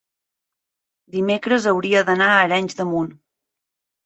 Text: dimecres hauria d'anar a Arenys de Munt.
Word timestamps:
dimecres 1.15 1.67
hauria 1.73 2.01
d'anar 2.09 2.31
a 2.31 2.41
Arenys 2.47 2.81
de 2.81 2.89
Munt. 2.95 3.15